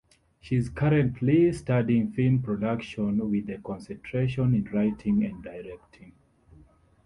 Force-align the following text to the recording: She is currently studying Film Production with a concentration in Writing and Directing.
She 0.39 0.55
is 0.55 0.69
currently 0.69 1.53
studying 1.53 2.09
Film 2.11 2.41
Production 2.41 3.19
with 3.29 3.47
a 3.51 3.59
concentration 3.59 4.55
in 4.55 4.63
Writing 4.73 5.23
and 5.23 5.43
Directing. 5.43 6.13